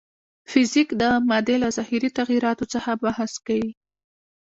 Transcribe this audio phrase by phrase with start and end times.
[0.51, 3.71] فزیک د مادې له ظاهري تغیراتو څخه بحث کوي.